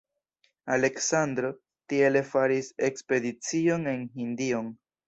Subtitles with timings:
[0.75, 1.51] Aleksandro
[1.93, 4.79] tiele faris ekspedicion en Hindion.